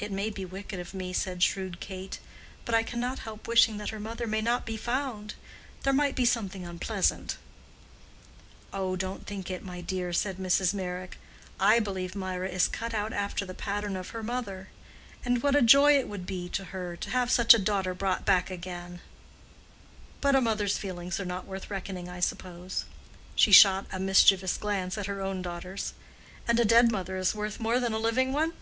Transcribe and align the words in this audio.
"It 0.00 0.10
may 0.10 0.28
be 0.28 0.44
wicked 0.44 0.80
of 0.80 0.92
me," 0.92 1.12
said 1.12 1.40
shrewd 1.40 1.78
Kate, 1.78 2.18
"but 2.64 2.74
I 2.74 2.82
cannot 2.82 3.20
help 3.20 3.46
wishing 3.46 3.76
that 3.76 3.90
her 3.90 4.00
mother 4.00 4.26
may 4.26 4.40
not 4.40 4.66
be 4.66 4.76
found. 4.76 5.34
There 5.84 5.92
might 5.92 6.16
be 6.16 6.24
something 6.24 6.66
unpleasant." 6.66 7.36
"I 8.72 8.96
don't 8.98 9.24
think 9.24 9.52
it, 9.52 9.62
my 9.64 9.80
dear," 9.80 10.12
said 10.12 10.38
Mrs. 10.38 10.74
Meyrick. 10.74 11.16
"I 11.60 11.78
believe 11.78 12.16
Mirah 12.16 12.48
is 12.48 12.66
cut 12.66 12.92
out 12.92 13.12
after 13.12 13.46
the 13.46 13.54
pattern 13.54 13.94
of 13.94 14.08
her 14.08 14.24
mother. 14.24 14.68
And 15.24 15.44
what 15.44 15.54
a 15.54 15.62
joy 15.62 15.96
it 15.96 16.08
would 16.08 16.26
be 16.26 16.48
to 16.50 16.64
her 16.66 16.96
to 16.96 17.10
have 17.10 17.30
such 17.30 17.54
a 17.54 17.58
daughter 17.58 17.94
brought 17.94 18.24
back 18.24 18.50
again! 18.50 19.00
But 20.20 20.34
a 20.34 20.40
mother's 20.40 20.76
feelings 20.76 21.20
are 21.20 21.24
not 21.24 21.46
worth 21.46 21.70
reckoning, 21.70 22.08
I 22.08 22.18
suppose" 22.18 22.84
(she 23.36 23.52
shot 23.52 23.86
a 23.92 24.00
mischievous 24.00 24.56
glance 24.56 24.98
at 24.98 25.06
her 25.06 25.20
own 25.22 25.40
daughters), 25.40 25.92
"and 26.48 26.58
a 26.58 26.64
dead 26.64 26.90
mother 26.90 27.16
is 27.16 27.32
worth 27.32 27.60
more 27.60 27.78
than 27.78 27.92
a 27.92 27.98
living 27.98 28.32
one?" 28.32 28.54